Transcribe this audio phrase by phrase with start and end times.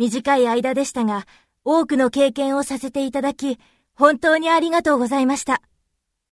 [0.00, 1.26] 短い間でしたが、
[1.62, 3.58] 多くの経験をさせていただき、
[3.92, 5.60] 本当にありがとうございました。